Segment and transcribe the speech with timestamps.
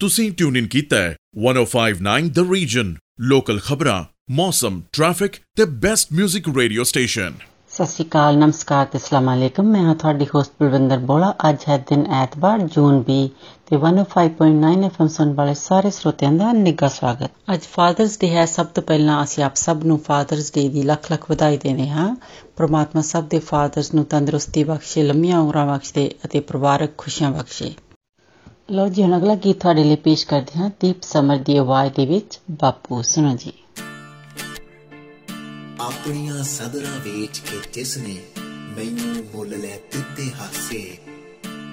[0.00, 1.16] ਤੁਸੀਂ ਟਿਊਨ ਇਨ ਕੀਤਾ ਹੈ
[1.46, 7.32] 1059 ਦ ਰੀਜਨ ਲੋਕਲ ਖਬਰਾਂ ਮੌਸਮ ਟ੍ਰੈਫਿਕ ਤੇ ਬੈਸਟ 뮤직 ਰੇਡੀਓ ਸਟੇਸ਼ਨ
[7.72, 11.76] ਸਤਿ ਸ਼੍ਰੀ ਅਕਾਲ, ਨਮਸਕਾਰ ਤੇ ਅਸਲਾਮ ਅਲੈਕਮ। ਮੈਂ ਹਾਂ ਤੁਹਾਡੀ ਹੋਸਟ ਬਲਵਿੰਦਰ ਬੋਲਾ। ਅੱਜ ਹੈ
[11.78, 13.28] ਦਿਨ ਐਤਵਾਰ, ਜੂਨ 20
[13.66, 18.66] ਤੇ 105.9 ਐਫਐਮ ਸੁਣ ਵਾਲੇ ਸਾਰੇ ਸਰੋਤਿਆਂ ਦਾ ਨਿੱਘਾ ਸਵਾਗਤ। ਅੱਜ ਫਾਦਰਸ ਡੇ ਹੈ। ਸਭ
[18.66, 22.16] ਤੋਂ ਪਹਿਲਾਂ ਅਸੀਂ ਆਪ ਸਭ ਨੂੰ ਫਾਦਰਸ ਡੇ ਦੀ ਲੱਖ ਲੱਖ ਵਧਾਈ ਦੇਣੇ ਹਾਂ।
[22.56, 27.74] ਪ੍ਰਮਾਤਮਾ ਸਭ ਦੇ ਫਾਦਰਸ ਨੂੰ ਤੰਦਰੁਸਤੀ ਬਖਸ਼ੇ, ਲੰਮੀਆਂ ਉਮਰਾਂ ਬਖਸ਼ੇ ਅਤੇ ਪਰਿਵਾਰਕ ਖੁਸ਼ੀਆਂ ਬਖਸ਼ੇ।
[28.72, 32.04] ਲੋ ਜੀ, ਹੁਣ ਅਗਲਾ ਗੀਤ ਤੁਹਾਡੇ ਲਈ ਪੇਸ਼ ਕਰਦੇ ਹਾਂ, ਦੀਪ ਸਮਰ ਦੀ ਆਵਾਜ਼ ਦੇ
[32.06, 33.52] ਵਿੱਚ, ਬਾਪੂ, ਸੁਣੋ ਜੀ।
[35.80, 38.16] ਆਪਣੀਆਂ ਸਦਰਾਂ ਵੇਚ ਕੇ ਜਿਸ ਨੇ
[38.76, 40.98] ਮੈਨੂੰ ਮੁੱਲ ਲੈ ਦਿੱਤੇ ਹਾਸੇ,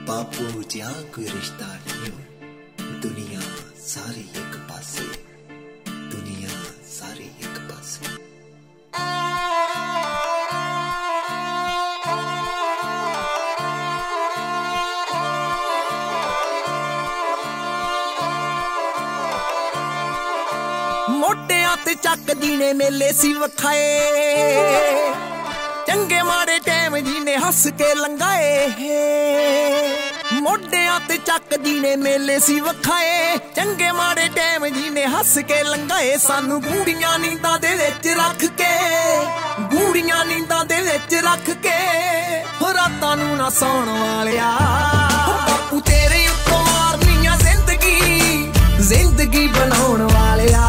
[0.08, 2.12] ਬਾਪੂ ਜਿਆ ਕੋਈ ਰਿਸ਼ਤਾ ਨਹੀਂ
[3.02, 3.42] ਦੁਨੀਆ
[3.88, 5.06] ਸਾਰੀ ਇੱਕ ਪਾਸੇ,
[6.12, 6.50] ਦੁਨੀਆ
[6.92, 8.16] ਸਾਰੀ ਇੱਕ ਪਾਸੇ।
[21.28, 23.88] ਮੋਢਿਆਂ ਤੇ ਚੱਕਦੀ ਨੇ ਮੇਲੇ ਸੀ ਵਖਾਏ।
[25.88, 28.68] ਚੰਗੇ ਮਾੜੇ ਟਾਈਮ ਜੀ ਨੇ ਹੱਸ ਕੇ ਲੰਗਾਏ
[30.34, 36.18] ਮੋਢਿਆਂ ਤੇ ਚੱਕਦੀ ਨੇ ਮੇਲੇ ਸੀ ਵਖਾਏ। ਚੰਗੇ ਮਾੜੇ ਟਾਈਮ ਜੀ ਨੇ ਹੱਸ ਕੇ ਲੰਗਾਏ
[36.18, 38.74] ਸਾਨੂੰ ਗੂੜੀਆਂ ਨੀਂਦਾਂ ਦੇ ਵਿੱਚ ਰੱਖ ਕੇ,
[39.76, 41.78] ਗੂੜੀਆਂ ਨੀਂਦਾਂ ਦੇ ਵਿੱਚ ਰੱਖ ਕੇ
[42.62, 44.52] ਹੋ ਰਾਤਾਂ ਨੂੰ ਨਾ ਸੌਣ ਵਾਲਿਆ।
[45.50, 50.66] ਬਾਪੂ ਤੇਰੇ ਉੱਤੋਂ ਮਾਰਨੀਆਂ ਜ਼ਿੰਦਗੀ ਜ਼ਿੰਦਗੀ ਬਣਾਉਣ ਵਾਲਿਆ।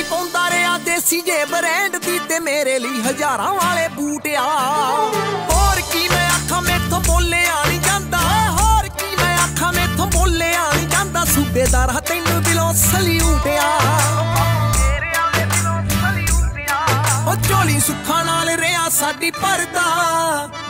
[0.00, 4.44] ਜੁੱਤੀ ਪਾਉਂਦਾ ਰਿਆ ਦੇਸੀ ਜੇ ਬ੍ਰਾਂਡ ਦੀ ਤੇ ਮੇਰੇ ਲਈ ਹਜ਼ਾਰਾਂ ਵਾਲੇ ਬੂਟ ਆ।
[5.50, 8.18] ਹੋਰ ਕੀ ਮੈਂ ਆਖਾਂ ਮੈਥੋਂ ਬੋਲਿਆ ਨਹੀਂ ਜਾਂਦਾ।
[8.50, 13.80] ਹੋਰ ਕੀ ਮੈਂ ਆਖਾਂ ਮੈਥੋਂ ਬੋਲਿਆ ਨਹੀਂ ਜਾਂਦਾ। ਸੂਬੇਦਾਰ ਹਾਂ ਤੈਨੂੰ ਦਿਲੋਂ ਸਲੂਟ ਆ।
[17.30, 19.86] ਉਹ ਝੋਲੀ ਸੁੱਖਾਂ ਨਾਲ ਰਿਆ ਸਾਡੀ ਪਰਦਾ।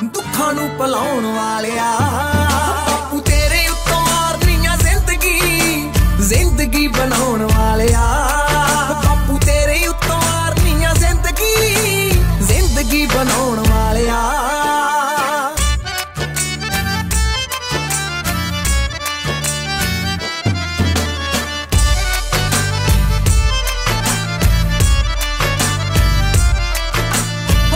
[0.04, 1.90] ਦੁੱਖਾਂ ਨੂੰ ਭਲਾਉਣ ਵਾਲਿਆ।
[2.90, 5.40] ਬਾਪੂ ਤੇਰੇ ਉੱਤੋਂ ਮਾਰਨੀਆਂ ਜ਼ਿੰਦਗੀ।
[6.20, 8.26] ਜ਼ਿੰਦਗੀ ਬਣਾਉਣ ਵਾਲਿਆ।
[12.90, 14.16] ਜ਼ਿੰਦਗੀ ਬਣਾਉਣ ਵਾਲਿਆ।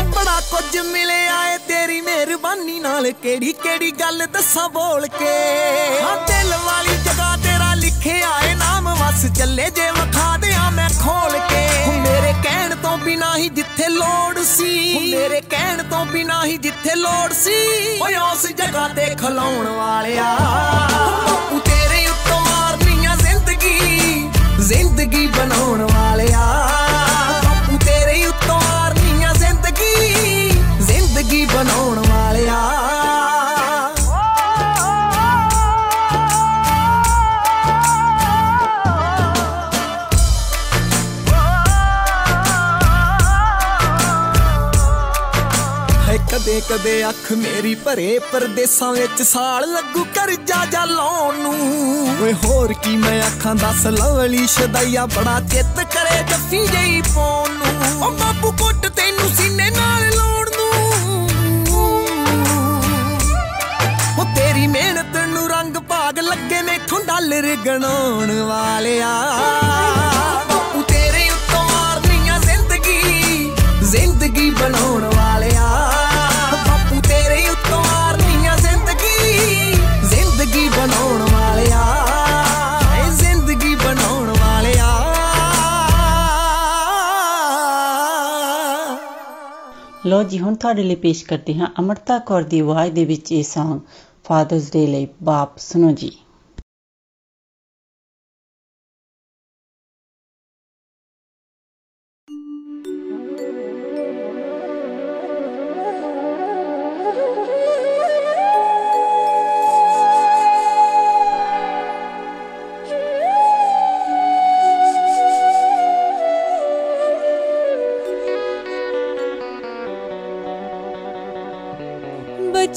[0.05, 5.35] ਬੜਾ ਕੁਝ ਮਿਲਿਆ ਏ, ਤੇਰੀ ਮਿਹਰਬਾਨੀ ਨਾਲ ਕਿਹੜੀ ਕਿਹੜੀ ਗੱਲ ਦੱਸਾਂ ਬੋਲ ਕੇ।
[6.03, 10.54] ਹਾਂ, ਦਿਲ ਵਾਲੀ ਜਗ੍ਹਾ ਤੇਰਾ ਲਿਖਿਆ ਏ, ਨਾਮ ਵਸ ਚੱਲੇ ਜੇ ਵਿਖਾ ਦਿਆਂ ਮੈਂ ਖੋਲ
[10.54, 10.54] ਕੇ ਹੁਣ ਮੇਰੇ
[12.45, 17.55] ਕਹਿਣ ਤੋਂ ਬਿਨਾ ਹੀ ਜਿੱਥੇ ਲੋੜ ਸੀ। ਮੇਰੇ ਕਹਿਣ ਤੋਂ ਬਿਨਾ ਹੀ ਜਿੱਥੇ ਲੋੜ ਸੀ।
[18.03, 20.37] ਓਏ ਉਸ ਜਗ੍ਹਾ ਤੇ ਖਲਾਉਣ ਵਾਲਿਆ।
[21.29, 26.71] ਬਾਪੂ ਤੇਰੇ ਉੱਤੋਂ ਮਾਰਨੀਆਂ ਜ਼ਿੰਦਗੀ। ਜ਼ਿੰਦਗੀ ਬਣਾਉਣ ਵਾਲਿਆ।
[27.45, 30.51] ਬਾਪੂ ਤੇਰੇ ਉੱਤੋਂ ਮਾਰਨੀਆਂ ਜ਼ਿੰਦਗੀ।
[30.81, 32.04] ਜ਼ਿੰਦਗੀ ਬਣਾਉਣ
[46.45, 51.55] ਕਦੇ ਕਦੇ ਅੱਖ ਮੇਰੀ ਭਰੇ, ਪਰਦੇਸਾਂ ਵਿੱਚ ਸਾਲ ਲੱਗੂ ਕਰਜਾ ਜਾ ਲਾਉਣ ਨੂੰ।
[52.23, 58.03] ਓਏ ਹੋਰ ਕੀ ਮੈਂ ਅੱਖਾਂ ਦੱਸ ਲਵਲੀ ਸ਼ਦਾਈਆ ਬੜਾ ਚਿੱਤ ਕਰੇ ਜੱਫੀ ਜਈ ਪਾਉਣ ਨੂੰ।
[58.03, 60.71] ਓ ਬਾਪੂ ਕੁੱਟ ਤੈਨੂੰ ਸੀਨੇ ਨਾਲ ਲਾਉਣ ਨੂੰ।
[64.21, 69.13] ਓ ਤੇਰੀ ਮਿਹਨਤ ਨੂੰ ਰੰਗ ਭਾਗ ਲੱਗੇ ਮੈਥੋਂ ਡਾਲਰ ਗਣਾਉਣ ਵਾਲਿਆ।
[90.15, 93.45] ਲੋ ਜੀ, ਹੁਣ ਤੁਹਾਡੇ ਲਈ ਪੇਸ਼ ਕਰਦੇ ਹਾਂ ਅਮਰਤਾ ਕੌਰ ਦੀ ਆਵਾਜ਼ ਦੇ ਵਿੱਚ ਇਹ
[93.45, 93.79] Song
[94.25, 96.11] ਫਾਦਰਸ ਡੇ ਲਈ ਬਾਪ ਸੁਣੋ ਜੀ।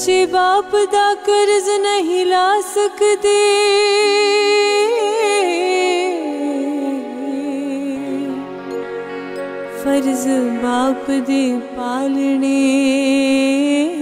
[0.07, 3.33] ਬੱਚੇ ਬਾਪ ਦਾ ਕਰਜ਼ ਨਹੀਂ ਲਾ ਸਕਦੇ
[9.83, 10.27] ਫਰਜ਼
[10.63, 11.41] ਬਾਪ ਦੇ
[11.75, 12.53] ਪਾਲਣੇ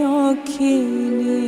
[0.05, 0.75] ਔਖੇ
[1.13, 1.39] ਨੇ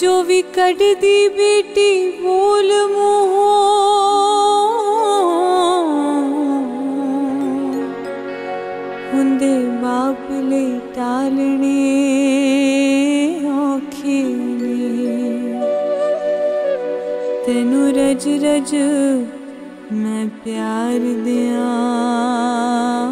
[0.00, 3.50] ਜੋ ਵੀ ਕੱਢਦੀ ਬੇਟੀ ਬੋਲ ਮੂੰਹੋਂ
[9.12, 11.83] ਹੁੰਦੇ ਬਾਪ ਲਈ ਟਾਲਣੇ
[18.15, 18.75] ਰਜ ਰਜ
[19.91, 23.11] ਮੈਂ ਪਿਆਰ ਦਿਆਂ।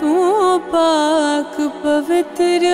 [0.00, 0.14] तू
[0.58, 2.68] पाक पवित्र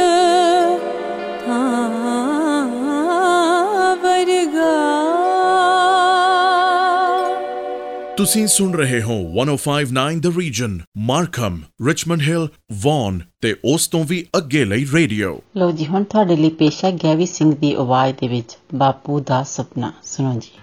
[8.26, 14.26] ਤੁਸੀਂ ਸੁਣ ਰਹੇ ਹੋ 1059 the region Markham Richmond Hill Vaughan ਤੇ ਉਸ ਤੋਂ ਵੀ
[14.36, 18.28] ਅੱਗੇ ਲਈ ਰੇਡੀਓ। ਲਓ ਜੀ, ਹੁਣ ਤੁਹਾਡੇ ਲਈ ਪੇਸ਼ ਹੈ ਗੈਵੀ ਸਿੰਘ ਦੀ ਆਵਾਜ਼ ਦੇ
[18.28, 20.58] ਵਿੱਚ, ਬਾਪੂ ਦਾ ਸੁਪਨਾ। ਸੁਣੋ ਜੀ।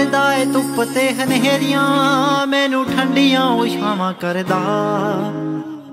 [0.00, 4.60] ਆਪ ਚੱਲਦਾ ਏ ਧੁੱਪ ਤੇ ਹਨੇਰੀਆਂ, ਮੈਨੂੰ ਠੰਡੀਆਂ ਉਹ ਛਾਵਾਂ ਕਰਦਾ।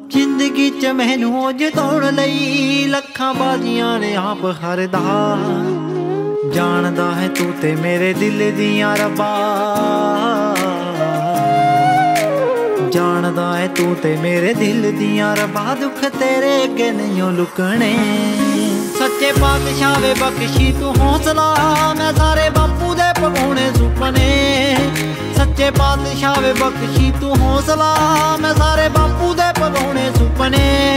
[0.07, 5.38] ਜ਼ਿੰਦਗੀ ਚ ਮੈਨੂੰ ਉਹ ਜਿਤਾਉਣ ਲਈ, ਲੱਖਾਂ ਬਾਜ਼ੀਆਂ ਨੇ ਆਪ ਹਰਦਾ।
[6.54, 9.33] ਜਾਣਦਾ ਹੈ ਤੂੰ ਤੇ ਮੇਰੇ ਦਿਲ ਦੀਆਂ ਰੱਬਾ।
[12.92, 17.95] ਜਾਣਦਾ ਹੈ ਤੂੰ ਤੇ ਮੇਰੇ ਦਿਲ ਦੀਆਂ ਰੱਬਾ, ਦੁੱਖ ਤੇਰੇ ਅੱਗੇ ਨਹੀਂ ਲੁਕਣੇ।
[19.00, 21.56] ਸੱਚੇ ਪਾਤਸ਼ਾਹ ਵੇ ਬਖਸ਼ੀ ਤੂੰ ਹੌਸਲਾ,
[21.98, 22.76] ਮੈਂ ਸਾਰੇ ਬਾਪੂ
[23.19, 24.77] ਦੇ ਪਗਾਉਣੇ ਸੁਪਨੇ।
[25.37, 27.95] ਸੱਚੇ ਪਾਤਸ਼ਾਹ ਵੇ ਬਖਸ਼ੀ ਤੂੰ ਹੌਸਲਾ।
[28.41, 30.91] ਮੈਂ ਸਾਰੇ ਬਾਪੂ ਦੇ ਪਗਾਉਣੇ ਸੁਪਨੇ।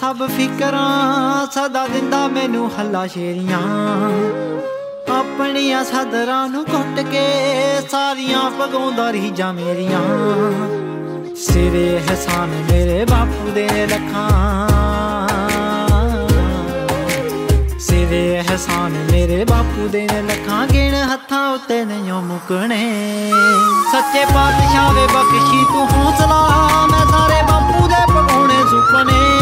[0.00, 3.58] ਸਭ ਫਿਕਰਾਂ ਸਦਾ ਦਿੰਦਾ ਮੈਨੂੰ ਹੱਲਾ ਸ਼ੇਰੀਆਂ।
[5.18, 7.26] ਆਪਣੀਆਂ ਸਦਰਾਂ ਨੂੰ ਘੁੱਟ ਕੇ
[7.90, 10.00] ਸਾਰੀਆਂ ਪਗਾਉਂਦਾ ਰਹੀ ਜਾ ਮੇਰੀਆਂ।
[11.36, 14.28] ਸਿਰੇ ਹਸਾਨ ਮੇਰੇ ਬਾਪੂ ਦੇ ਨੇ ਲੱਖਾਂ।
[17.78, 22.82] ਸਿਰੇ ਹਸਾਨ ਮੇਰੇ ਬਾਪੂ ਦੇ ਨੇ ਲੱਖਾਂ ਗਿਣ ਹੱਥਾਂ ਉੱਤੇ ਨਹੀਂ ਮੁਕਣੇ।
[23.92, 26.48] ਸੱਚੇ ਪਾਤਸ਼ਾਹ ਵੇ ਬਖਸ਼ੀ ਤੂੰ ਹੌਸਲਾ,
[26.86, 29.39] ਮੈਂ ਸਾਰੇ ਬਾਪੂ ਦੇ ਪਗਾਉਣੇ ਸੁਪਨੇ।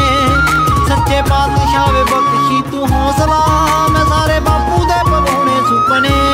[1.18, 3.38] ਸੱਚੇ ਪਾਤਸ਼ਾਹ ਵੇ ਬਖਸ਼ੀ ਤੂੰ ਹੌਸਲਾ।
[3.90, 6.27] ਮੈਂ ਸਾਰੇ ਬਾਪੂ ਦੇ ਪਗਾਉਣੇ ਸੁਪਨੇ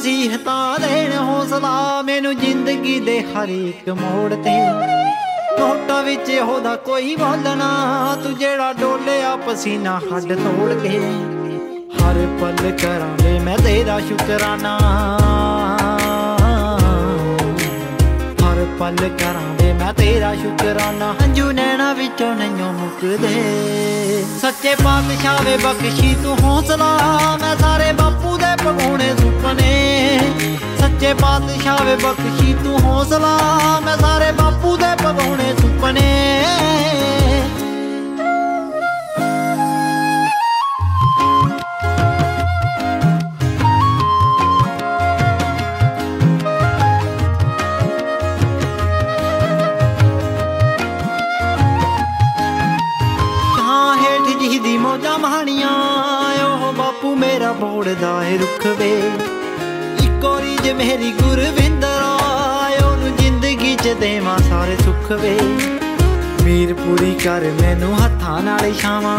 [0.00, 4.56] ਨਸੀਹਤਾਂ ਦੇਣ ਹੌਸਲਾ, ਮੈਨੂੰ ਜ਼ਿੰਦਗੀ ਦੇ ਹਰ ਇੱਕ ਮੋੜ ਤੇ।
[5.60, 10.98] ਨੋਟਾਂ ਵਿੱਚ ਉਹਦਾ ਕੋਈ ਬੋਲਣਾ ਤੂੰ ਜਿਹੜਾ ਡੋਲਿਆ ਪਸੀਨਾ ਹੱਡ ਤੋੜ ਕੇ।
[11.92, 14.78] ਹਰ ਪਲ ਕਰਾਂਗੇ ਮੈਂ ਤੇਰਾ ਸ਼ੁਕਰਾਨਾ।
[18.42, 19.49] ਹਰ ਪਲ ਕਰਾਂਗੇ
[19.80, 26.98] ਮੈਂ ਤੇਰਾ ਸ਼ੁਕਰਾਨਾ। ਹੰਝੂ ਨੈਣਾ ਵਿੱਚੋਂ ਨਹੀਂ ਮੁੱਕਦੇ। ਸੱਚੇ ਪਾਤਸ਼ਾਹ ਵੇ ਬਖਸ਼ੀ ਤੂੰ ਹੌਸਲਾ।
[27.40, 30.20] ਮੈਂ ਸਾਰੇ ਬਾਪੂ ਦੇ ਪਗਾਉਣੇ ਸੁਪਨੇ
[30.80, 33.38] ਸੱਚੇ ਪਾਤਸ਼ਾਹ ਵੇ ਬਖਸ਼ੀ ਤੂੰ ਹੌਸਲਾ।
[33.80, 36.08] ਮੈਂ ਸਾਰੇ ਬਾਪੂ ਦੇ ਪਗਾਉਣੇ ਸੁਪਨੇ
[57.50, 59.02] ਬਾਪੂ ਮੇਰਾ ਬੋੜਦਾ ਏ ਰੁੱਖ ਵੇ।
[60.02, 62.02] ਇੱਕੋਰੀ ਜੇ ਮੇਰੀ ਗੁਰਵਿੰਦਰ
[62.84, 65.40] ਉਹਨੂੰ ਜ਼ਿੰਦਗੀ ਚ ਦੇਵਾਂ ਸਾਰੇ ਸੁੱਖ ਵੇ।
[66.42, 69.18] ਮੀਰ ਪੂਰੀ ਕਰ ਮੈਨੂੰ ਹੱਥਾਂ ਨਾਲ ਛਾਵਾਂ।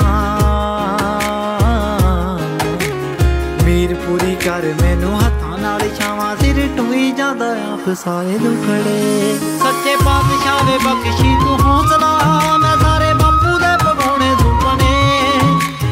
[3.64, 10.66] ਮੀਰ ਪੂਰੀ ਕਰ ਮੈਨੂੰ ਹੱਥਾਂ ਨਾਲ ਛਾਵਾਂ। ਸਿਰ ਟੁਈ ਜਾਂਦਾ ਆਪ ਸਾਰੇ ਦੁਖੜੇ। ਸੱਚੇ ਪਾਤਸ਼ਾਹ
[10.66, 15.14] ਵੇ ਬਖਸ਼ੀ ਤੂੰ ਹੌਸਲਾ। ਮੈਂ ਸਾਰੇ ਬਾਪੂ ਦੇ ਪਗਾਉਣੇ ਸੁਪਨੇ।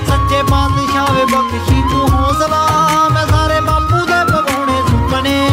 [0.07, 1.81] ਸੱਚੇ ਪਾਤਸ਼ਾਹ ਵੇ ਬਖਸ਼ੀ
[2.39, 5.49] ਤੂੰ ਹੌਸਲਾ ਮੈਂ ਸਾਰੇ ਬਾਪੂ ਦੇ ਪਗਾਉਣੇ ਸੁਪਨੇ।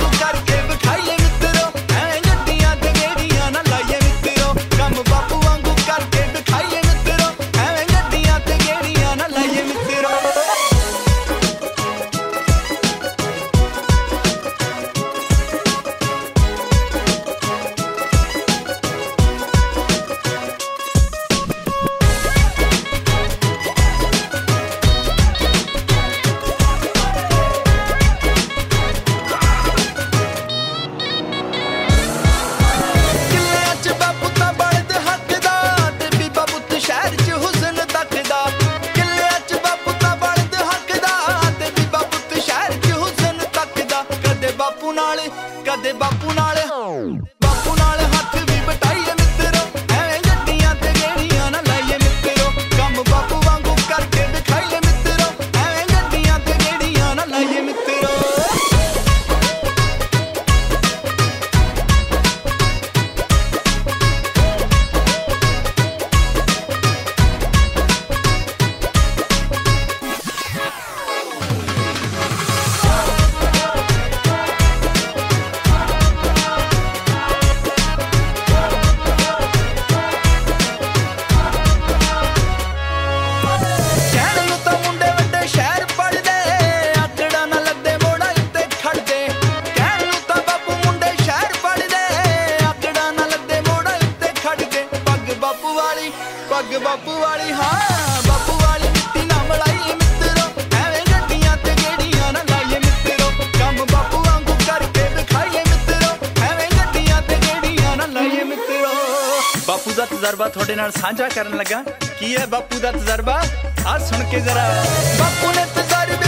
[110.22, 111.84] ਤਜਰਬਾ ਤੁਹਾਡੇ ਨਾਲ ਸਾਂਝਾ ਕਰਨ ਲੱਗਾ।
[112.20, 113.44] ਕੀ ਹੈ ਬਾਪੂ ਦਾ ਤਜਰਬਾ?
[113.88, 114.86] ਆ ਸੁਣ ਕੇ ਜ਼ਰਾ।
[115.20, 116.21] ਬਾਪੂ ਨੇ ਤਜਰਬੇ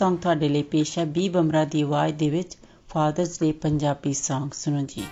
[0.00, 2.56] Song ਤੁਹਾਡੇ ਲਈ ਪੇਸ਼ ਹੈ, ਬੀ ਬਮਰਾ ਦੀ ਆਵਾਜ਼ ਦੇ ਵਿੱਚ
[2.88, 5.02] ਫਾਦਰਸ ਡੇ ਪੰਜਾਬੀ Song, ਸੁਣੋ ਜੀ।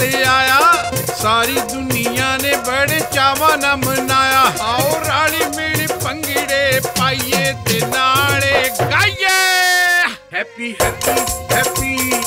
[0.00, 0.58] ਨਾਲ ਆਇਆ।
[1.22, 9.38] ਸਾਰੀ ਦੁਨੀਆ ਨੇ ਬੜੇ ਚਾਵਾਂ ਨਾਲ ਮਨਾਇਆ। ਆਓ ਰਾਲੀ ਮਿਲ ਪੰਗੜੇ ਪਾਈਏ ਤੇ ਨਾਲੇ ਗਾਈਏ।
[10.34, 11.20] ਹੈਪੀ ਹੈਪੀ
[11.54, 12.22] ਹੈਪੀ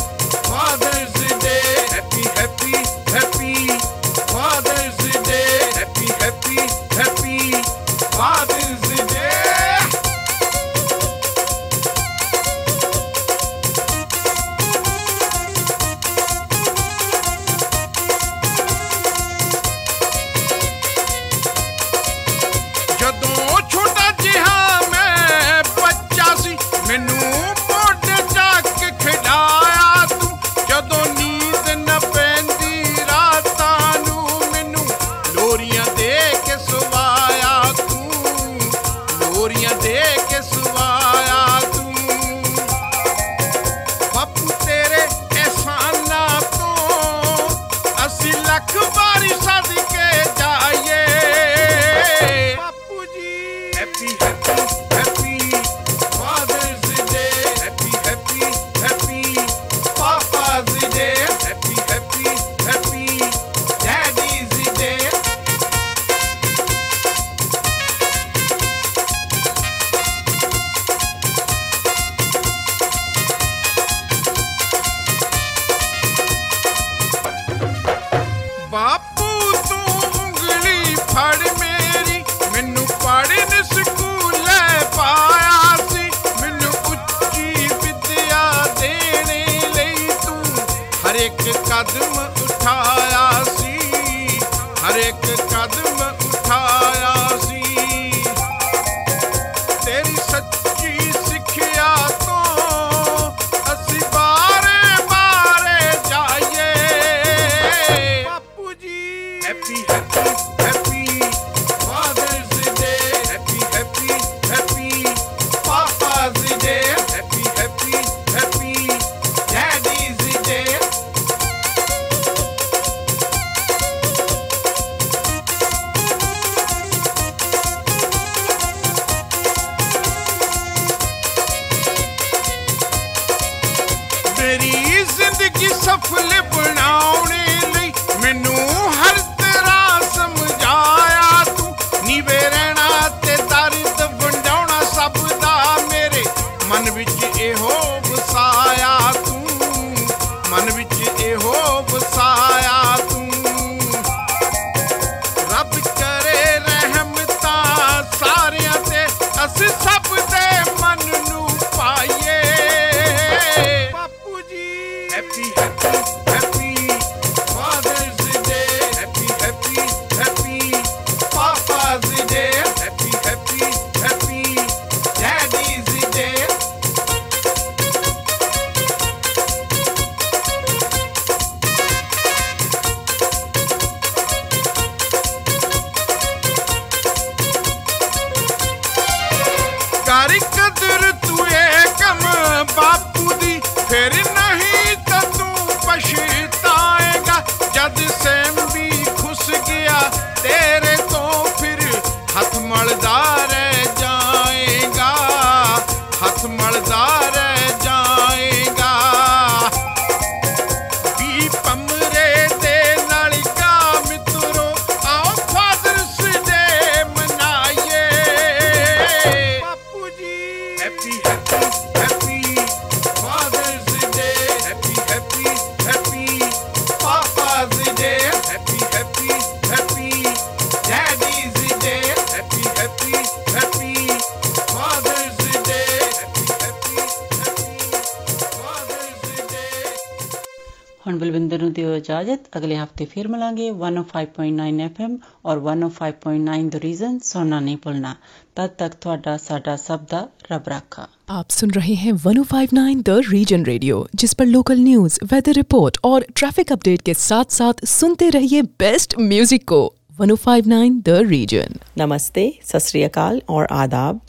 [241.63, 247.77] ਨੂੰ ਦਿਓ ਇਜਾਜ਼ਤ ਅਗਲੇ ਹਫਤੇ ਫਿਰ ਮਿਲਾਂਗੇ 105.9 FM ਔਰ 105.9 ਦ ਰੀਜ਼ਨ ਸੁਣਨਾ ਨਹੀਂ
[247.77, 248.15] ਭੁੱਲਣਾ
[248.57, 253.65] ਤਦ ਤੱਕ ਤੁਹਾਡਾ ਸਾਡਾ ਸਭ ਦਾ ਰੱਬ ਰਾਖਾ आप सुन रहे हैं 1059 द रीजन
[253.65, 258.63] रेडियो जिस पर लोकल न्यूज वेदर रिपोर्ट और ट्रैफिक अपडेट के साथ साथ सुनते रहिए
[258.81, 259.81] बेस्ट म्यूजिक को
[260.21, 264.21] 1059 द रीजन नमस्ते सत श्री अकाल और आदाब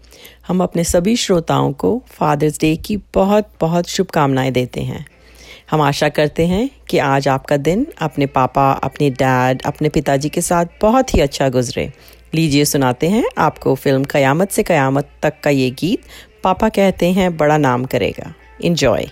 [0.50, 5.06] हम अपने सभी श्रोताओं को फादर्स डे की बहुत बहुत शुभकामनाएं देते हैं
[5.71, 10.41] हम आशा करते हैं कि आज आपका दिन अपने पापा, अपने डैड, अपने पिताजी के
[10.41, 11.93] साथ बहुत ही अच्छा गुजरे।
[12.35, 16.03] लीजिए सुनाते हैं आपको फ़िल्म कयामत से कयामत तक का ये गीत
[16.45, 19.07] पापा कहते हैं बड़ा नाम करेगा। इंजॉय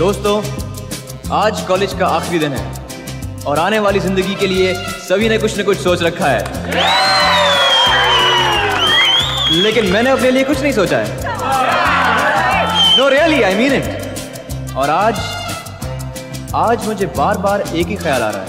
[0.00, 0.34] दोस्तों,
[1.38, 4.72] आज कॉलेज का आखिरी दिन है और आने वाली ज़िंदगी के लिए
[5.08, 6.40] सभी ने कुछ न कुछ सोच रखा है।
[9.52, 11.08] लेकिन मैंने अपने लिए कुछ नहीं सोचा है।
[12.98, 15.20] No really I mean it और आज
[16.56, 18.48] आज मुझे बार बार एक ही ख्याल आ रहा है।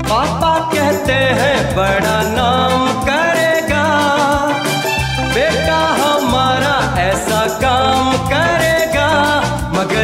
[0.00, 2.93] पापा कहते हैं, बड़ा नाम।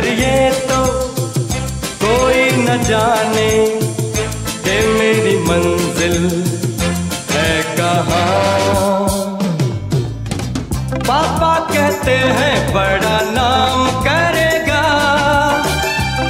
[0.01, 0.85] पर ये तो
[2.03, 3.51] कोई न जाने
[4.65, 6.17] के मेरी मंजिल
[7.31, 9.29] है कहाँ।
[11.09, 14.83] पापा कहते हैं, बड़ा नाम करेगा।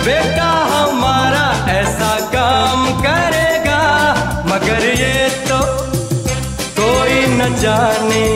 [0.04, 3.82] बेटा हमारा ऐसा काम करेगा।
[4.46, 5.60] मगर ये तो
[6.80, 8.26] कोई न जाने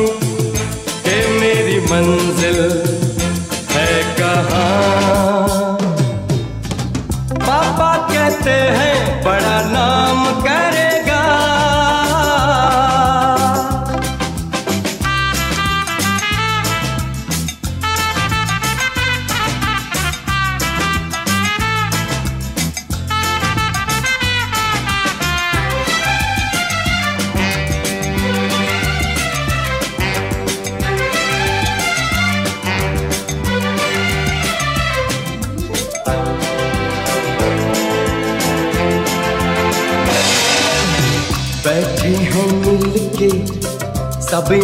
[1.07, 2.34] के मेरी मंजिल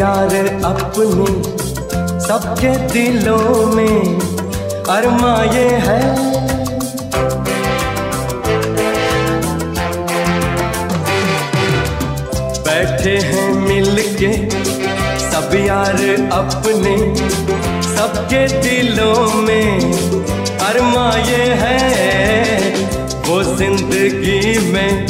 [0.01, 0.35] यार
[0.65, 1.25] अपने
[2.21, 4.21] सबके दिलों में
[4.91, 6.01] अरमा ये है।
[12.65, 14.33] बैठे हैं मिलके
[15.21, 16.01] सब यार
[16.33, 16.97] अपने
[17.91, 19.93] सबके दिलों में
[20.61, 21.79] अरमा ये है।
[23.29, 25.07] वो ज़िंदगी में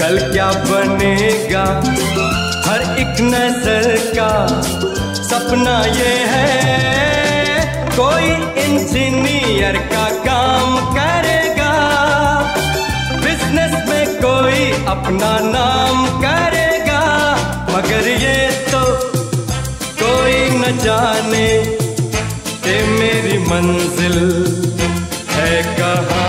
[0.00, 1.64] कल क्या बनेगा?
[2.70, 4.32] हर एक नज़र का
[5.20, 7.64] सपना ये है।
[7.96, 8.28] कोई
[8.64, 11.72] इंजीनियर का काम करेगा।
[13.24, 17.02] बिज़नेस में कोई अपना नाम करेगा।
[17.72, 18.38] मगर ये
[18.70, 18.84] तो
[20.04, 21.48] कोई न जाने
[22.64, 24.18] कि मेरी मंजिल
[25.34, 26.19] है कहाँ।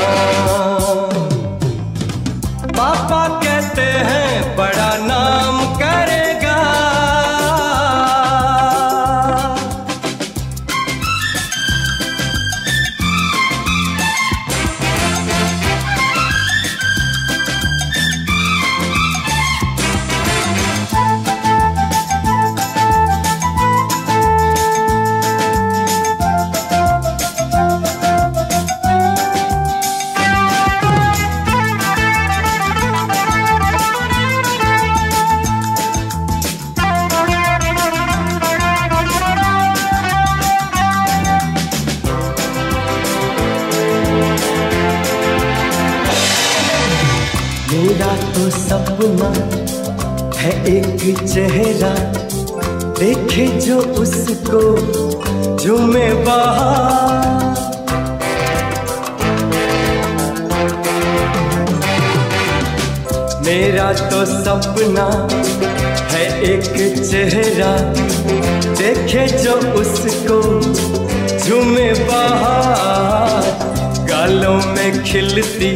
[74.10, 75.72] गालों में खिलती,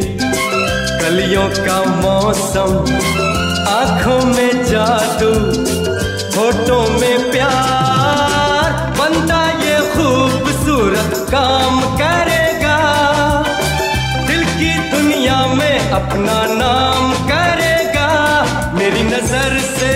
[1.00, 2.72] कलियों का मौसम,
[3.68, 5.32] आँखों में जादू,
[6.36, 12.78] होठों में प्यार बंदा ये खूबसूरत काम करेगा।
[14.26, 18.10] दिल की दुनिया में अपना नाम करेगा।
[18.74, 19.94] मेरी नज़र से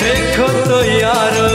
[0.00, 1.45] देखो तो यारो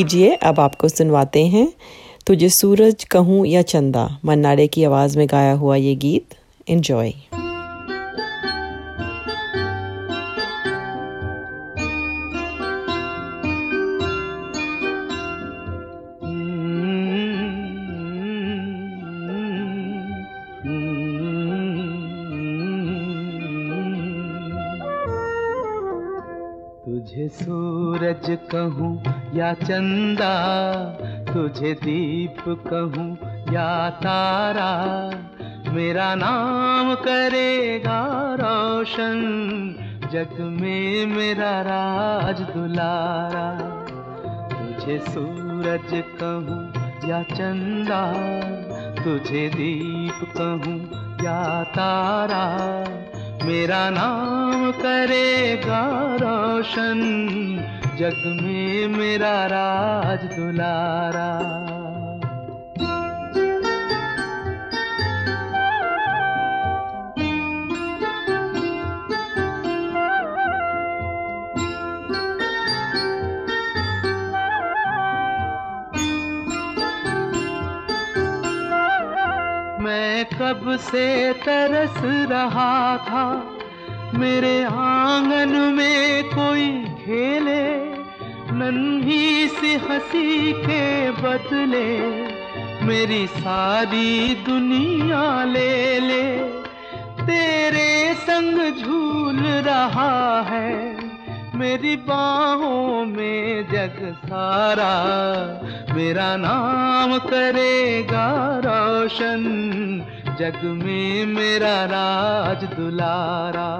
[0.00, 1.66] लीजिए अब आपको सुनवाते हैं।
[2.26, 6.34] तुझे सूरज कहूँ या चंदा, मन्नाडे की आवाज़ में गाया हुआ ये गीत
[6.68, 7.12] एंजॉय
[26.84, 30.34] तुझे सूरज कहूँ या चंदा,
[31.32, 33.10] तुझे दीप कहूँ
[33.54, 34.70] या तारा,
[35.72, 38.00] मेरा नाम करेगा
[38.40, 39.20] रोशन,
[40.12, 43.48] जग में मेरा राज दुलारा।
[44.48, 46.60] तुझे सूरज कहूँ
[47.10, 48.02] या चंदा,
[49.04, 50.78] तुझे दीप कहूँ
[51.24, 52.44] या तारा,
[53.44, 55.82] मेरा नाम करेगा
[56.16, 57.00] रोशन
[58.00, 61.26] जग में मेरा राज दुलारा।
[79.82, 82.00] मैं कब से तरस
[82.32, 83.26] रहा था,
[84.14, 86.70] मेरे आँगन में कोई
[87.04, 87.79] खेले।
[88.60, 91.88] नन्ही सी हँसी के बदले
[92.86, 96.24] मेरी सारी दुनिया ले ले।
[97.20, 100.96] तेरे संग झूल रहा है,
[101.54, 104.92] मेरी बाहों में जग सारा।
[105.94, 108.28] मेरा नाम करेगा
[108.66, 109.42] रोशन,
[110.40, 113.70] जग में मेरा राज दुलारा।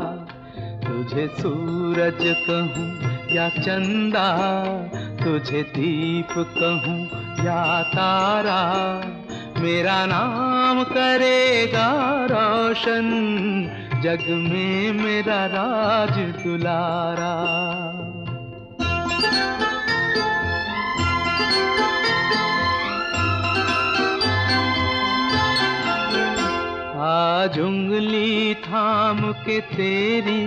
[1.01, 2.89] तुझे सूरज कहूँ
[3.33, 4.25] या चंदा,
[5.17, 6.99] तुझे दीप कहूँ
[7.47, 8.61] या तारा,
[9.61, 11.89] मेरा नाम करेगा
[12.33, 13.09] रोशन,
[14.05, 17.33] जग में मेरा राज दुलारा।
[27.01, 30.41] आज उंगली थाम के तेरी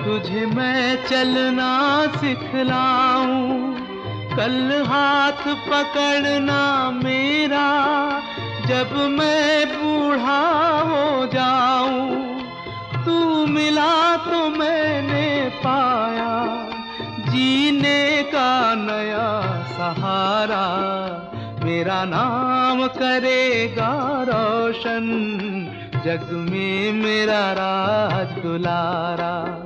[0.00, 1.72] तुझे मैं चलना
[2.06, 3.74] सिखलाऊं।
[4.36, 7.68] कल हाथ पकड़ना मेरा,
[8.66, 10.40] जब मैं बूढ़ा
[10.80, 12.40] हो जाऊँ।
[13.04, 16.36] तू मिला तो मैंने पाया,
[17.30, 19.28] जीने का नया
[19.68, 20.66] सहारा।
[21.64, 23.92] मेरा नाम करेगा
[24.28, 25.06] रोशन,
[26.04, 29.59] जग में मेरा राज दुलारा।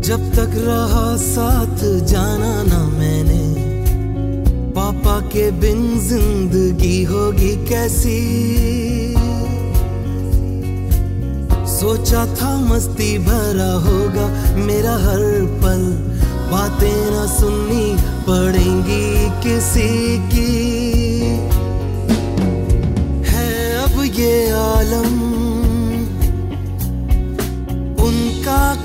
[0.05, 3.43] जब तक रहा साथ जाना ना मैंने।
[4.71, 8.19] पापा के बिन ज़िंदगी होगी कैसी?
[11.67, 15.25] सोचा था मस्ती भरा होगा मेरा हर
[15.63, 15.81] पल।
[16.51, 17.95] बातें ना सुननी
[18.27, 19.89] पड़ेंगी किसी
[20.29, 20.51] की।
[23.27, 23.49] है
[23.83, 25.34] अब ये आलम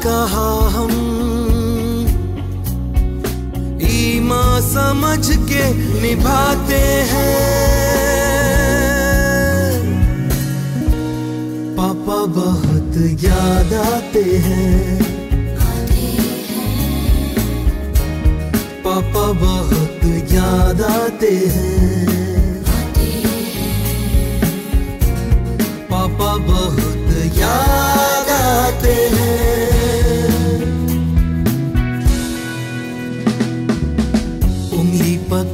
[0.07, 0.93] कहा हम?
[3.83, 5.65] ईमा समझ के
[6.01, 7.61] निभाते हैं।
[11.77, 15.01] पापा बहुत याद आते हैं।
[18.85, 22.65] पापा बहुत याद आते हैं।
[25.91, 29.60] पापा बहुत याद आते हैं।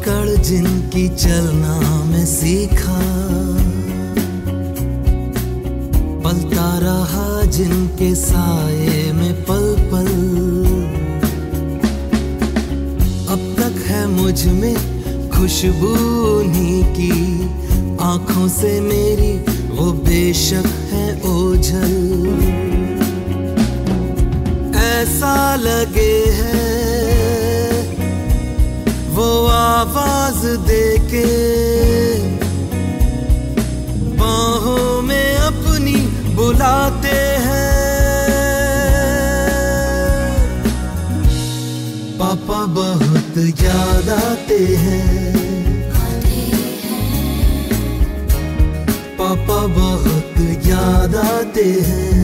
[0.07, 2.99] पकड़ जिनकी चलना मैं सीखा।
[6.25, 10.11] पलता रहा जिनके साए में पल पल
[13.35, 14.77] अब तक है मुझमें
[15.31, 15.93] खुशबू
[16.31, 17.13] उन्हीं की।
[18.03, 19.33] आँखों से मेरी
[19.77, 21.95] वो बेशक है ओझल।
[24.87, 26.96] ऐसा लगे है
[29.57, 31.27] आवाज़ दे के
[34.19, 35.95] बाहों में अपनी
[36.35, 37.65] बुलाते हैं।
[42.19, 45.15] पापा बहुत याद आते हैं।
[49.19, 52.17] पापा बहुत याद आते हैं।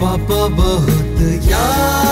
[0.00, 2.11] पापा बहुत याद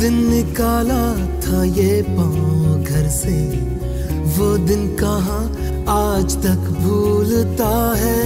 [0.00, 1.02] दिन निकाला
[1.40, 3.36] था ये पाँव घर से।
[4.36, 5.42] वो दिन कहाँ
[5.88, 8.22] आज तक भूलता है।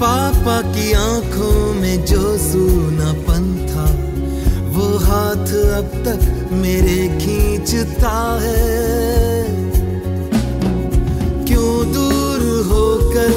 [0.00, 3.86] पापा की आँखों में जो सूनापन था,
[4.72, 9.44] वो हाथ अब तक मेरे खींचता है।
[11.44, 13.30] क्यों दूर होकर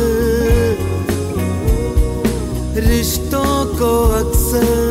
[2.87, 4.90] रिश्तों को अक्सर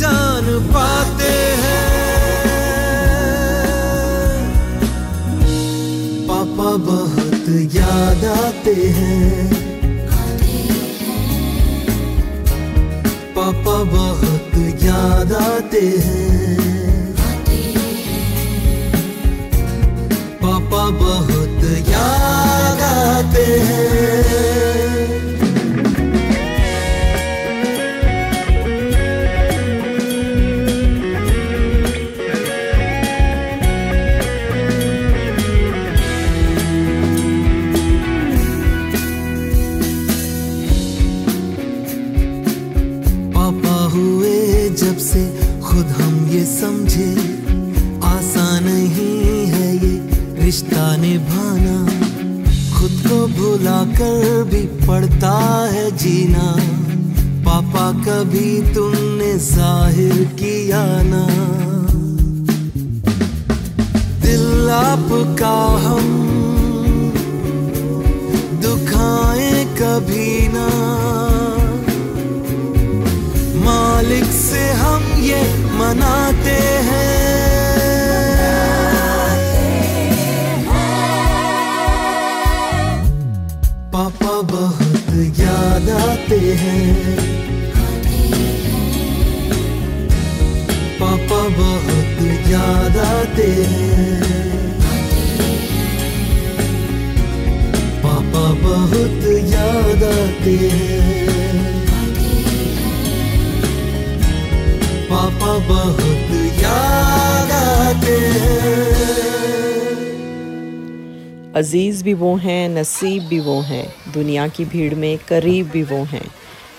[0.00, 1.32] जान पाते
[1.62, 1.90] हैं।
[6.28, 9.54] पापा बहुत याद आते हैं।
[13.36, 17.14] पापा बहुत याद आते हैं।
[20.42, 23.89] पापा बहुत याद आते हैं।
[56.00, 56.56] जीना।
[57.44, 61.26] पापा, कभी तुमने ज़ाहिर किया ना।
[64.22, 66.08] दिल आपका हम।
[68.62, 70.68] दुखाए कभी ना।
[73.64, 75.42] मालिक से हम ये
[75.78, 76.58] मनाते
[76.88, 77.19] हैं।
[86.48, 87.16] हैं।
[91.00, 94.40] पापा बहुत याद आते हैं।
[98.02, 101.30] पापा बहुत याद आते हैं।
[105.10, 108.99] पापा बहुत याद आते हैं।
[111.56, 115.96] अज़ीज़ भी वो हैं, नसीब भी वो हैं, दुनिया की भीड़ में करीब भी वो
[115.96, 116.30] हैं।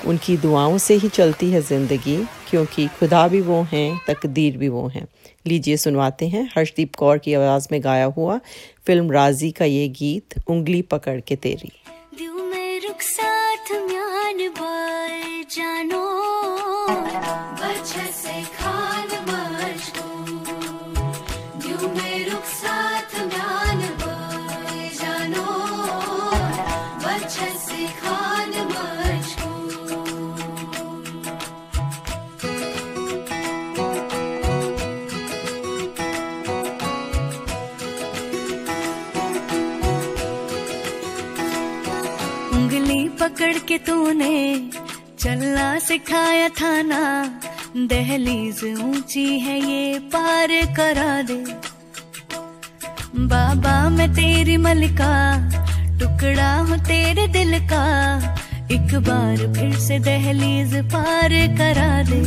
[0.08, 2.18] उनकी दुआओं से ही चलती है ज़िंदगी,
[2.50, 5.08] क्योंकि खुदा भी वो हैं, तकदीर भी वो हैं।
[5.48, 8.40] लीजिए सुनवाते हैं हर्षदीप कौर की आवाज़ में गाया हुआ
[8.88, 11.72] फ़िल्म राज़ी का ये गीत, उंगली पकड़ के तेरी।
[12.18, 13.72] दिल में रुख साथ
[15.56, 16.41] जानो
[43.22, 44.70] पकड़ के तूने
[45.20, 47.02] चलना सिखाया था ना।
[47.78, 51.38] दहलीज ऊँची है ये, पार करा दे।
[53.16, 55.14] बाबा, मैं तेरी मलिका,
[56.00, 57.86] टुकड़ा हूँ तेरे दिल का।
[58.72, 62.22] एक बार फिर से दहलीज पार करा दे।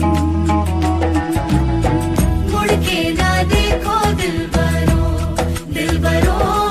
[2.53, 5.03] मुड़ के ना देखो दिल बरो
[5.75, 6.64] दिल बरो।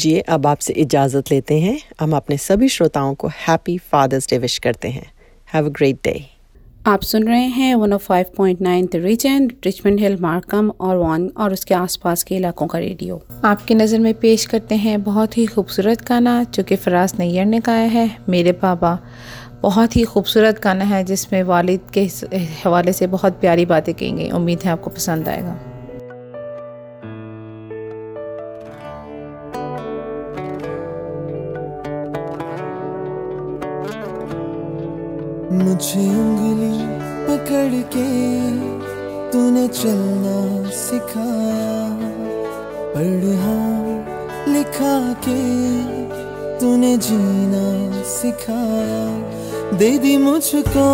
[0.00, 4.58] लीजिए अब आपसे इजाज़त लेते हैं। हम अपने सभी श्रोताओं को हैप्पी फादर्स डे विश
[4.58, 5.10] करते हैं।
[5.54, 6.24] हैव अ ग्रेट डे
[6.86, 12.22] आप सुन रहे हैं 105.9 the Region Richmond Hill Markham और वन और उसके आसपास
[12.22, 16.62] के इलाकों का रेडियो। आपकी नज़र में पेश करते हैं बहुत ही खूबसूरत गाना जो
[16.62, 18.98] कि फराज नैयर ने गाया है, मेरे बाबा।
[19.62, 22.08] बहुत ही खूबसूरत गाना है जिसमें वालिद के
[22.64, 25.58] हवाले से बहुत प्यारी बातें कहेंगे। उम्मीद है आपको पसंद आएगा।
[35.52, 36.78] मुझे उंगली
[37.26, 38.08] पकड़ के
[39.30, 41.96] तूने चलना सिखाया।
[42.94, 43.56] पढ़ा
[44.52, 45.40] लिखा के
[46.58, 49.30] तूने जीना सिखाया।
[49.78, 50.88] दे दी मुझको,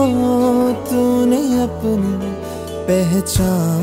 [0.72, 2.32] तूने अपनी
[2.88, 3.82] पहचान।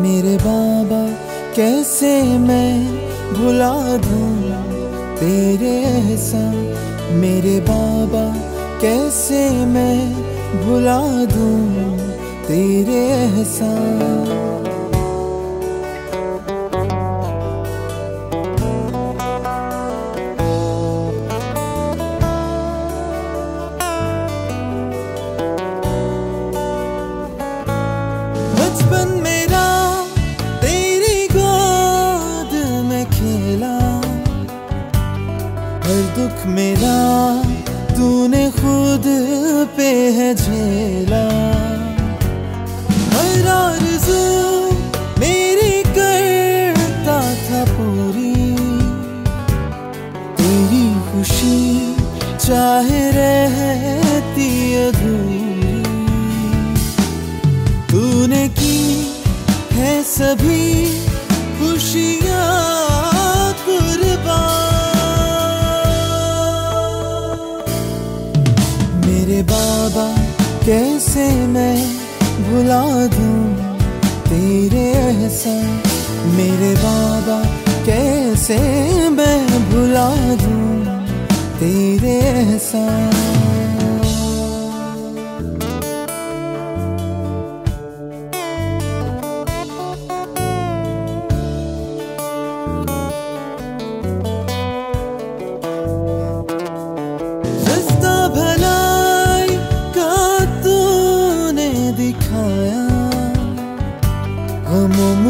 [0.00, 1.10] मेरे बाबा,
[1.54, 2.86] कैसे मैं
[3.34, 4.36] भुला दूँ
[5.16, 6.76] तेरे एहसान
[7.12, 8.24] मेरे बाबा
[8.80, 9.98] कैसे मैं
[10.64, 11.98] भुला दूँ
[12.48, 14.45] तेरे एहसान?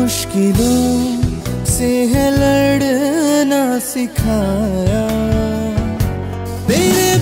[0.06, 5.75] मुश्किलों से है लड़ना सिखाया।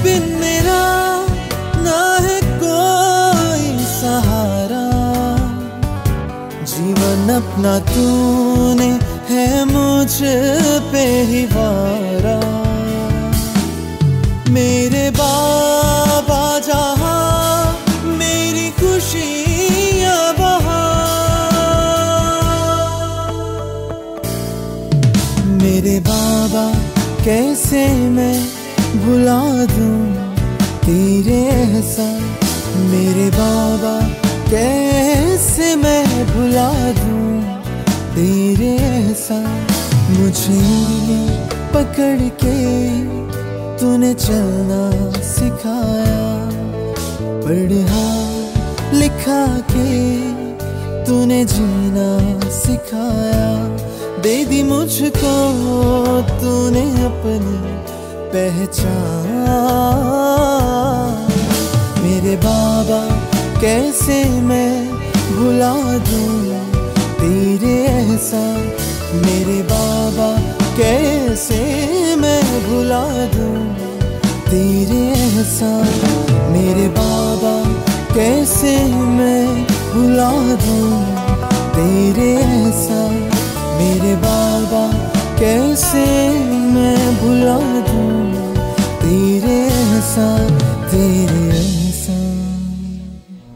[0.04, 0.82] बिन मेरा
[1.84, 4.84] ना है कोई सहारा।
[6.72, 8.90] जीवन अपना तूने
[9.28, 10.12] है मुझ
[10.92, 12.38] पे ही वारा।
[14.50, 20.82] मेरे बाबा जहाँ मेरी खुशियाँ बहा।
[25.62, 26.66] मेरे बाबा,
[27.24, 27.86] कैसे
[28.16, 28.53] मैं
[29.04, 30.24] भुला दूँ
[30.80, 32.22] तेरे एहसान
[32.90, 34.08] मेरे बाबा,
[34.50, 37.42] कैसे मैं भुला दूँ
[38.14, 39.66] तेरे एहसान
[40.10, 40.60] मुझे
[41.74, 42.56] पकड़ के
[43.78, 44.82] तूने चलना
[45.20, 46.24] सिखाया।
[47.44, 48.06] पढ़ा,
[48.98, 50.20] लिखा के
[51.04, 53.68] तूने जीना सिखाया।
[54.22, 55.34] दे दी मुझको,
[56.40, 57.83] तूने अपनी
[58.34, 59.32] पहचान।
[62.02, 63.00] मेरे बाबा,
[63.60, 64.88] कैसे मैं
[65.36, 66.54] भुला दूँ?
[67.20, 68.42] तेरे ऐसा
[69.14, 70.28] मेरे बाबा,
[70.76, 71.60] कैसे
[72.16, 73.04] मैं भुला
[73.36, 73.74] दूँ?
[74.50, 75.88] तेरे एहसान,
[76.52, 77.54] मेरे बाबा,
[78.14, 80.32] कैसे मैं भुला
[80.64, 81.04] दूँ?
[81.76, 83.14] तेरे एहसान,
[83.78, 84.84] मेरे बाबा,
[85.40, 86.04] कैसे
[86.74, 87.58] मैं भुला
[87.92, 88.13] दूँ?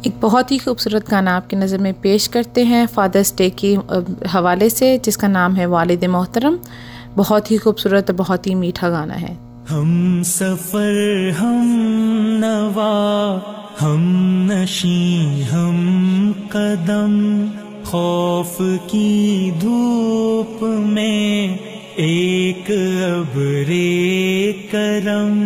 [0.06, 3.70] एक बहुत ही खूबसूरत गाना आपकी नज़र में पेश करते हैं फादर्स डे के
[4.28, 6.58] हवाले से, जिसका नाम है वालिद मोहतरम।
[7.16, 9.38] बहुत ही खूबसूरत बहुत ही मीठा गाना है।
[9.68, 11.64] हम सफ़र, हम
[12.44, 12.94] नवा,
[13.80, 14.02] हम
[14.52, 15.78] नशी, हम
[16.52, 17.14] कदम,
[17.84, 21.58] खौफ की धूप में
[21.98, 22.70] एक
[23.14, 25.37] अबरे करम।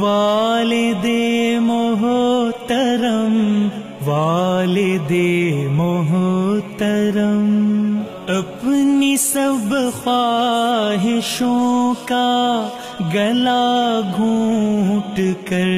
[0.00, 3.36] वालिदे मोहतरम
[4.08, 5.30] वालिदे
[5.76, 7.46] मोहतरम
[8.36, 12.28] अपनी सब ख्वाहिशों का
[13.14, 13.64] गला
[14.12, 15.16] घूट
[15.48, 15.72] कर,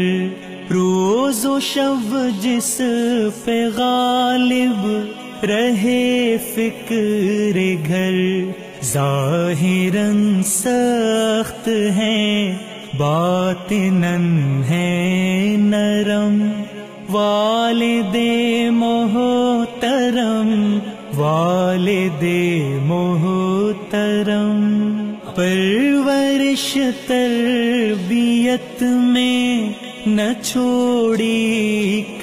[0.72, 2.10] रोजो शब
[2.42, 2.76] जिस
[3.44, 4.82] पे गालिब
[5.44, 8.16] रहे फ़िक्र घर।
[8.84, 11.64] जाहिरन सख्त
[11.96, 12.20] है
[14.68, 14.88] है
[15.58, 16.34] नरम
[17.12, 18.32] वालिदे
[18.70, 20.50] मोहतरम
[21.20, 22.42] वालिदे
[22.88, 24.60] मोहतरम
[25.38, 26.66] परवरिश
[27.08, 29.74] तरबियत में
[30.08, 31.40] न छोड़ी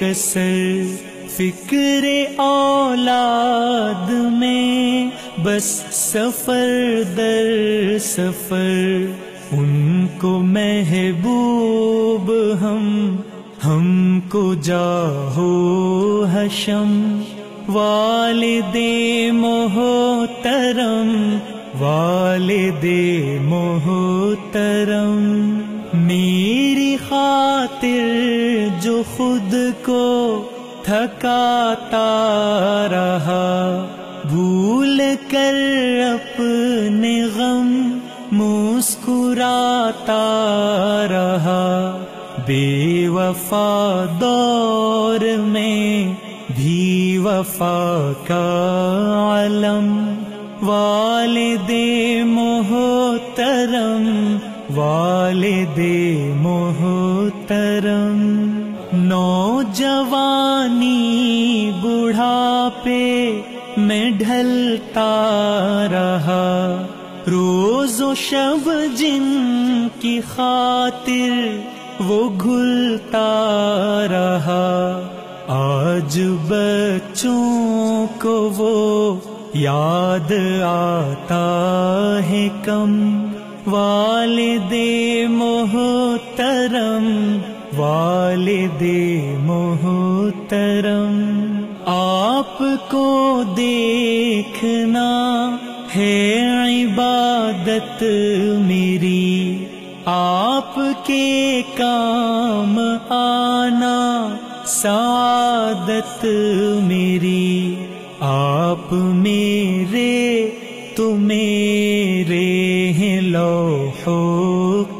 [0.02, 0.96] कसर
[1.36, 4.10] फिक्र औलाद
[4.40, 5.12] में
[5.44, 5.70] बस
[6.02, 6.70] सफर
[7.18, 9.17] दर सफर
[9.52, 13.18] उनको महबूब हम,
[13.62, 17.22] हमको जाहो हशम।
[17.70, 21.40] वालिदे मोहतरम
[21.80, 25.18] वालिदे मोहतरम।
[25.98, 30.04] मेरी खातिर जो खुद को
[30.88, 32.06] थकाता
[32.86, 33.70] रहा,
[34.26, 37.97] भूल कर अपने गम।
[38.38, 40.24] मुस्कुराता
[41.10, 41.66] रहा।
[42.40, 43.70] बेवफा
[44.20, 46.16] दौर में
[46.50, 48.44] भी वफा का
[49.34, 49.88] आलम।
[50.66, 54.04] वालिदे मोहतरम
[54.76, 55.98] वालिदे
[56.34, 58.18] मोहतरम।
[58.98, 60.90] नौजवानी
[61.84, 63.06] बुढ़ापे
[63.78, 65.12] में ढलता
[65.92, 66.47] रहा
[67.28, 71.64] रोजो शब जिनकी खातिर
[72.00, 73.30] वो घुलता
[74.04, 74.68] रहा।
[75.50, 79.22] आज बच्चों को वो
[79.56, 83.32] याद आता है कम।
[83.70, 87.38] वालिदे मोहतरम
[87.78, 91.12] वालिदे मोहतरम।
[91.92, 95.57] आपको देखना
[95.90, 97.98] है इबादत
[98.62, 99.28] मेरी,
[100.08, 102.78] आपके काम
[103.12, 103.98] आना
[104.66, 106.24] सादत
[106.84, 107.48] मेरी।
[108.22, 110.14] आप मेरे
[110.96, 112.46] तो मेरे
[112.98, 114.18] हैं लौहो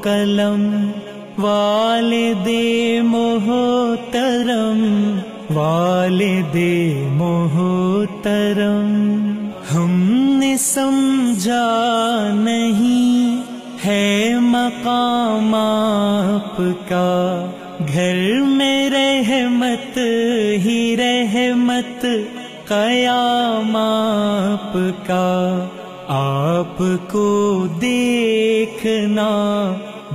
[0.05, 0.62] कलम
[1.43, 2.66] वालिदे
[3.05, 4.80] मोहतरम
[5.57, 6.74] वालिदे
[7.16, 7.66] मोहतरम।
[8.68, 8.97] हमने
[10.69, 11.66] समझा
[12.35, 13.39] नहीं
[13.83, 17.09] है मकाम आपका
[17.87, 19.95] घर में रहमत
[20.64, 22.01] ही रहमत
[22.69, 25.29] कयाम आपका।
[26.11, 27.27] आपको
[27.79, 29.31] देखना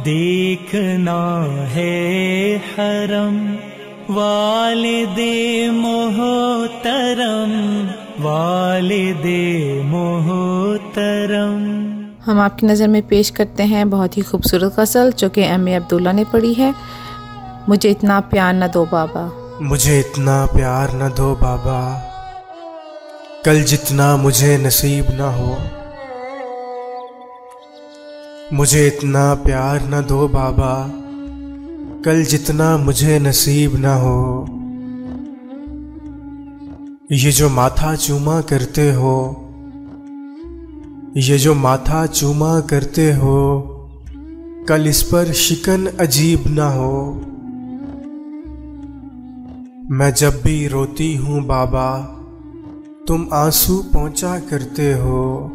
[0.04, 1.20] देखना
[1.70, 1.94] है
[2.56, 3.38] हरम,
[4.14, 7.54] वालिदे मोहतरम।
[8.24, 9.42] वालिदे
[9.84, 11.56] मोहतरम।
[12.26, 15.74] हम आपकी नज़र में पेश करते हैं बहुत ही खूबसूरत गज़ल जो कि एम ए
[15.74, 16.74] अब्दुल्ला ने पढ़ी है।
[17.70, 19.24] मुझे इतना प्यार न दो बाबा।
[19.62, 21.80] मुझे इतना प्यार न दो बाबा।
[23.46, 25.58] कल जितना मुझे नसीब न हो
[28.54, 30.74] मुझे इतना प्यार न दो बाबा।
[32.06, 34.20] कल जितना मुझे नसीब न हो
[37.12, 39.46] ये जो माथा चूमा करते हो,
[41.18, 43.60] ये जो माथा चूमा करते हो,
[44.70, 47.14] कल इस पर शिकन अजीब ना हो।
[49.96, 51.98] मैं जब भी रोती हूँ बाबा,
[53.08, 55.52] तुम आँसू पहुँचा करते हो।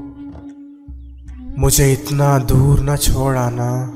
[1.59, 3.92] मुझे इतना दूर न छोड़ आना।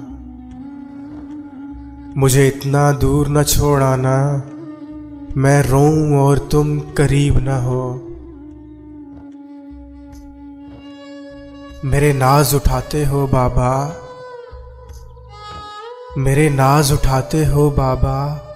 [2.16, 4.42] मुझे इतना दूर न छोड़ आना।
[5.36, 8.08] मैं रोऊं और तुम करीब न हो।
[11.84, 13.96] मेरे नाज उठाते हो बाबा।
[16.18, 18.48] मेरे नाज उठाते हो बाबा।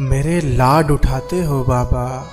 [0.00, 2.26] मेरे लाड उठाते हो बाबा।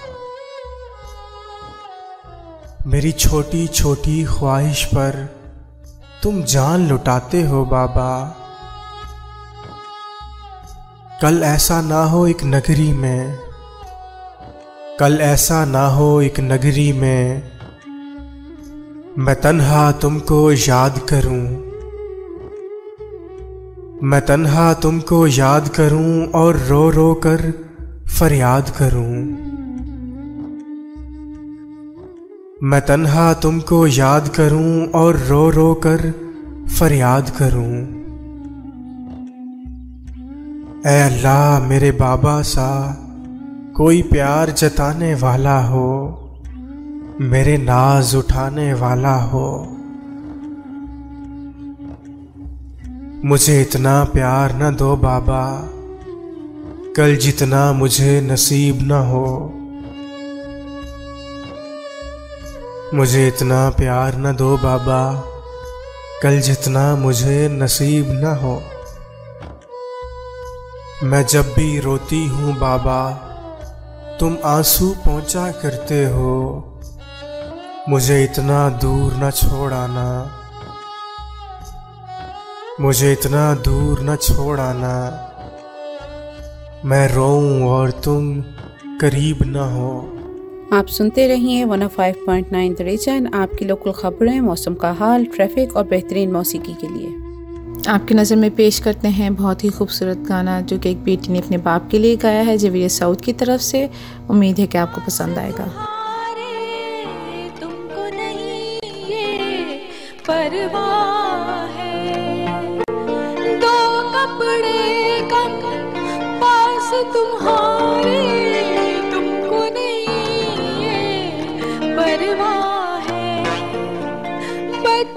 [2.87, 5.35] मेरी छोटी छोटी ख्वाहिश पर
[6.23, 8.36] तुम जान लुटाते हो बाबा।
[11.21, 13.37] कल ऐसा ना हो एक नगरी में।
[14.99, 17.43] कल ऐसा ना हो एक नगरी में।
[19.17, 21.41] मैं तन्हा तुमको याद करूँ।
[24.03, 27.53] मैं तन्हा तुमको याद करूँ और रो रो कर
[28.19, 29.15] फरियाद करूँ।
[32.63, 36.11] मैं तन्हा तुमको याद करूँ और रो रो कर
[36.79, 38.06] फरियाद करूँ।
[40.87, 42.97] ऐ अल्लाह, मेरे बाबा सा
[43.77, 45.87] कोई प्यार जताने वाला हो,
[47.21, 49.67] मेरे नाज उठाने वाला हो।
[53.25, 55.69] मुझे इतना प्यार न दो बाबा,
[56.97, 59.53] कल जितना मुझे नसीब न हो।
[62.93, 65.23] मुझे इतना प्यार न दो बाबा,
[66.23, 68.61] कल जितना मुझे नसीब न हो।
[71.03, 73.11] मैं जब भी रोती हूँ बाबा,
[74.19, 76.63] तुम आँसू पहुँचा करते हो।
[77.89, 80.31] मुझे इतना दूर न छोड़ आना।
[82.81, 85.23] मुझे इतना दूर न छोड़ आना।
[86.85, 88.41] मैं रोऊं और तुम
[89.01, 90.13] करीब न हो।
[90.77, 96.31] आप सुनते रहिए 105.9 द रीजन। आपकी लोकल खबरें, मौसम का हाल, ट्रैफ़िक और बेहतरीन
[96.31, 97.26] मौसीकी के लिए।
[97.87, 101.39] आपकी नज़र में पेश करते हैं बहुत ही खूबसूरत गाना जो कि एक बेटी ने
[101.39, 103.89] अपने बाप के लिए गाया है जवीर साउथ की तरफ़ से।
[104.29, 105.73] उम्मीद है कि आपको पसंद आएगा।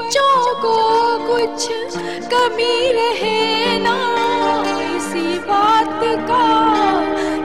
[0.00, 1.66] बच्चों को कुछ
[2.32, 3.96] कमी रहे ना
[4.96, 6.00] इसी बात
[6.30, 6.42] का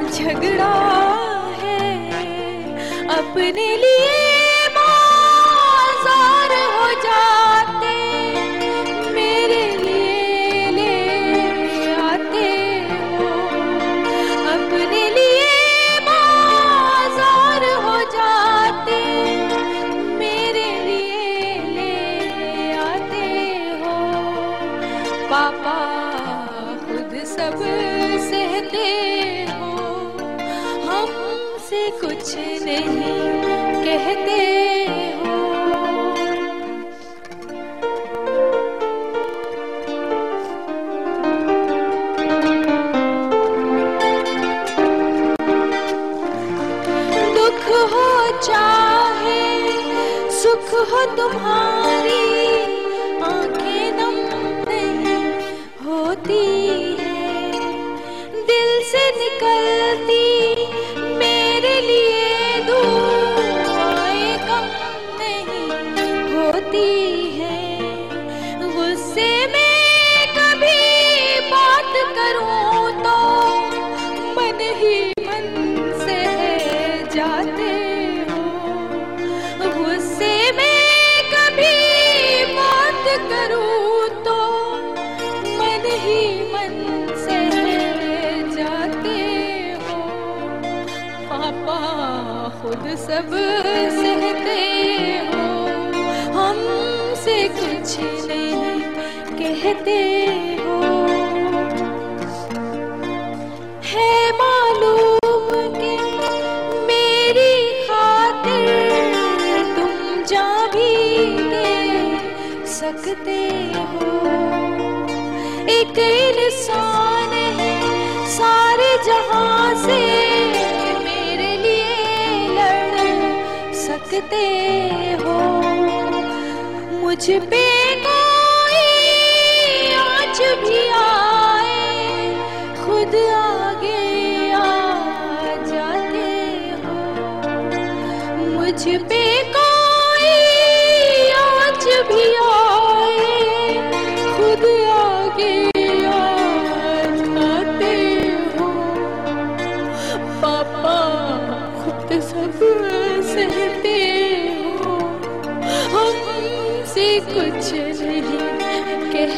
[0.10, 0.74] झगड़ा
[1.62, 1.90] है
[3.18, 4.35] अपने लिए।
[27.36, 27.56] सब
[28.26, 28.90] सहते
[29.52, 29.72] हो।
[30.88, 33.18] हमसे कुछ नहीं
[33.86, 34.45] कहते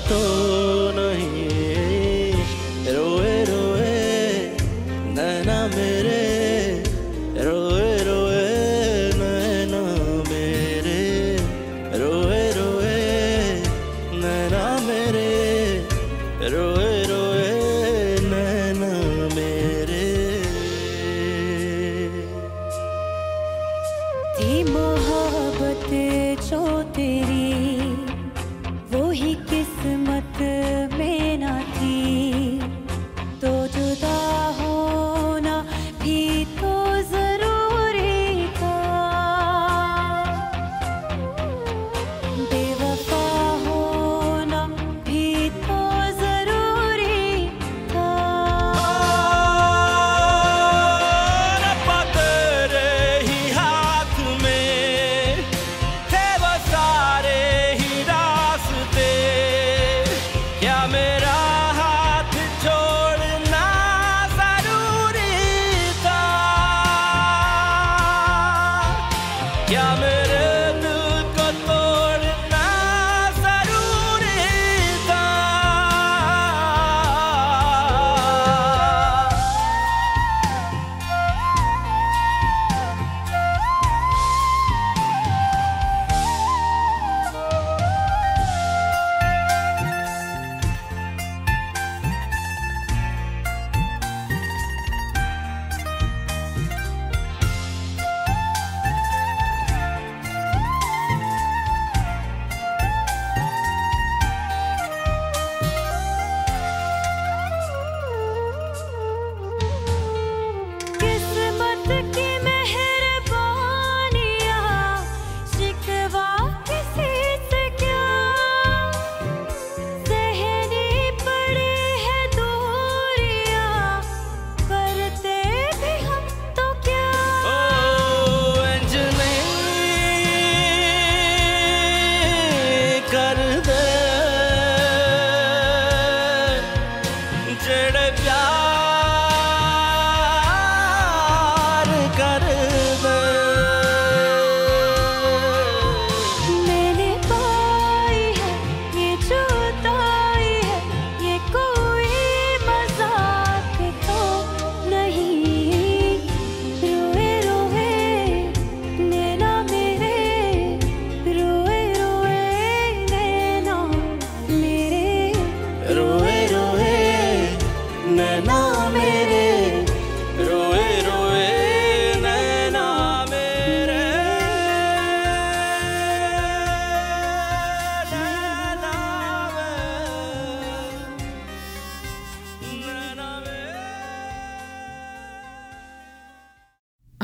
[0.00, 0.87] と